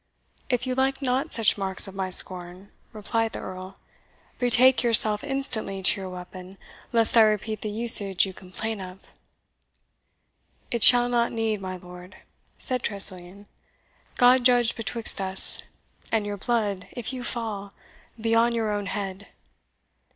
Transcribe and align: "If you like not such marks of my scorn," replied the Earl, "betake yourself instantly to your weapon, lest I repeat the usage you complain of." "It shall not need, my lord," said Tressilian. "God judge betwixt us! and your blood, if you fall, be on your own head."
"If 0.49 0.65
you 0.65 0.73
like 0.73 1.03
not 1.03 1.31
such 1.31 1.59
marks 1.59 1.87
of 1.87 1.93
my 1.93 2.09
scorn," 2.09 2.71
replied 2.91 3.33
the 3.33 3.39
Earl, 3.41 3.77
"betake 4.39 4.81
yourself 4.81 5.23
instantly 5.23 5.83
to 5.83 6.01
your 6.01 6.09
weapon, 6.09 6.57
lest 6.91 7.15
I 7.15 7.21
repeat 7.21 7.61
the 7.61 7.69
usage 7.69 8.25
you 8.25 8.33
complain 8.33 8.81
of." 8.83 8.97
"It 10.71 10.81
shall 10.81 11.07
not 11.07 11.31
need, 11.31 11.61
my 11.61 11.77
lord," 11.77 12.15
said 12.57 12.81
Tressilian. 12.81 13.45
"God 14.17 14.43
judge 14.43 14.75
betwixt 14.75 15.21
us! 15.21 15.61
and 16.11 16.25
your 16.25 16.37
blood, 16.37 16.87
if 16.93 17.13
you 17.13 17.23
fall, 17.23 17.73
be 18.19 18.33
on 18.33 18.55
your 18.55 18.71
own 18.71 18.87
head." 18.87 19.27